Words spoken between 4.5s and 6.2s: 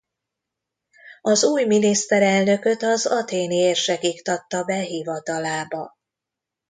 be hivatalába.